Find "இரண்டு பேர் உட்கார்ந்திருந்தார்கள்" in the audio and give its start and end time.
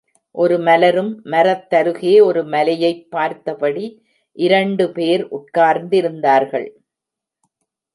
4.37-6.69